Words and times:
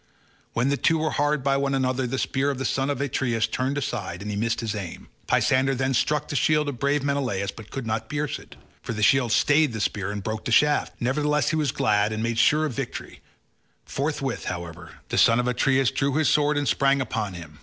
When 0.53 0.69
the 0.69 0.77
two 0.77 0.97
were 0.97 1.11
hard 1.11 1.43
by 1.43 1.57
one 1.57 1.75
another 1.75 2.07
the 2.07 2.17
spear 2.17 2.49
of 2.49 2.57
the 2.57 2.65
son 2.65 2.89
of 2.89 3.01
Atreus 3.01 3.45
turned 3.45 3.77
aside 3.77 4.23
and 4.23 4.31
he 4.31 4.35
missed 4.35 4.61
his 4.61 4.73
aim; 4.73 5.09
Pisander 5.27 5.75
then 5.75 5.93
struck 5.93 6.27
the 6.27 6.35
shield 6.35 6.67
of 6.69 6.79
brave 6.79 7.03
Menelaus 7.03 7.51
but 7.51 7.69
could 7.69 7.85
not 7.85 8.09
pierce 8.09 8.39
it, 8.39 8.55
for 8.81 8.93
the 8.93 9.03
shield 9.03 9.31
stayed 9.31 9.73
the 9.73 9.79
spear 9.79 10.09
and 10.09 10.23
broke 10.23 10.45
the 10.45 10.51
shaft; 10.51 10.93
nevertheless 10.99 11.49
he 11.49 11.55
was 11.55 11.71
glad 11.71 12.11
and 12.11 12.23
made 12.23 12.39
sure 12.39 12.65
of 12.65 12.73
victory; 12.73 13.21
forthwith, 13.85 14.45
however, 14.45 14.89
the 15.09 15.19
son 15.19 15.39
of 15.39 15.47
Atreus 15.47 15.91
drew 15.91 16.15
his 16.15 16.27
sword 16.29 16.57
and 16.57 16.67
sprang 16.67 16.99
upon 16.99 17.35
him. 17.35 17.59